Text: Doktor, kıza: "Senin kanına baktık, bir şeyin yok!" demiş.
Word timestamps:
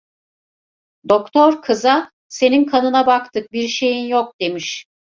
Doktor, 1.09 1.61
kıza: 1.61 2.11
"Senin 2.27 2.65
kanına 2.65 3.05
baktık, 3.05 3.51
bir 3.51 3.67
şeyin 3.67 4.07
yok!" 4.07 4.39
demiş. 4.39 4.85